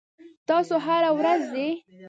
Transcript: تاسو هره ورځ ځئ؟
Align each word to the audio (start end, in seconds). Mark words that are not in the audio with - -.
تاسو 0.47 0.75
هره 0.85 1.09
ورځ 1.19 1.39
ځئ؟ 1.53 1.69